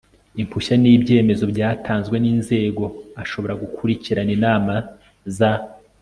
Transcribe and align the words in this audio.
Impushya 0.41 0.75
n 0.77 0.83
ibyemezo 0.97 1.43
byatanzwe 1.53 2.15
n 2.19 2.25
inzego 2.33 2.83
ashobora 3.23 3.53
gukurikirana 3.61 4.31
inama 4.37 4.73
z 5.37 5.39